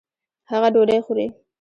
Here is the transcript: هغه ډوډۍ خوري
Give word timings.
هغه 0.51 0.67
ډوډۍ 0.73 0.97
خوري 1.05 1.27